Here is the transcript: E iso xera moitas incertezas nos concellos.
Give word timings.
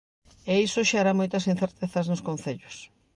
E 0.51 0.53
iso 0.67 0.87
xera 0.91 1.17
moitas 1.19 1.47
incertezas 1.53 2.09
nos 2.11 2.25
concellos. 2.27 2.75